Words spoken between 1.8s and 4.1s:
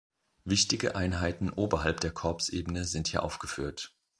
der Korpsebene sind hier aufgeführt.